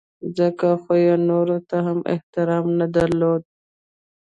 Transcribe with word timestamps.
ځکه 0.37 0.67
خو 0.81 0.93
یې 1.05 1.15
نورو 1.29 1.57
ته 1.69 1.77
هم 1.85 1.99
احترام 2.13 2.65
نه 2.79 2.87
درلود. 2.95 3.41